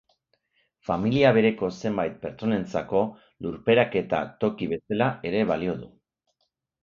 Familia 0.87 1.33
bereko 1.37 1.67
zenbait 1.81 2.15
pertsonentzako 2.23 3.03
lurperaketa 3.47 4.21
toki 4.45 4.69
bezala 4.71 5.11
ere 5.33 5.43
balio 5.53 5.77
du. 5.85 5.91